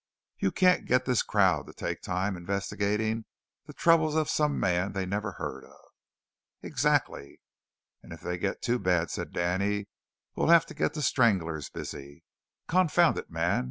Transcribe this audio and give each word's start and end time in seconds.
"You 0.39 0.51
can't 0.51 0.87
get 0.87 1.05
this 1.05 1.21
crowd 1.21 1.67
to 1.67 1.73
take 1.73 2.01
time 2.01 2.35
investigating 2.35 3.25
the 3.67 3.73
troubles 3.73 4.15
of 4.15 4.31
some 4.31 4.59
man 4.59 4.93
they 4.93 5.05
never 5.05 5.33
heard 5.33 5.63
of." 5.63 5.77
"Exactly." 6.63 7.39
"And 8.01 8.11
if 8.11 8.21
they 8.21 8.39
get 8.39 8.63
too 8.63 8.79
bad," 8.79 9.11
said 9.11 9.31
Danny, 9.31 9.89
"we'll 10.33 10.47
have 10.47 10.65
to 10.65 10.73
get 10.73 10.95
the 10.95 11.03
stranglers 11.03 11.69
busy." 11.69 12.23
"Confound 12.67 13.19
it, 13.19 13.29
man!" 13.29 13.59